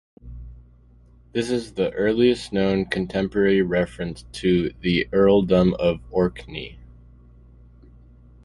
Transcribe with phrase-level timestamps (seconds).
[1.31, 6.79] This is the earliest known contemporary reference to the earldom of Orkney.